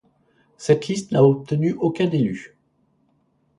[0.57, 2.57] Cette liste n'a obtenu aucun élu.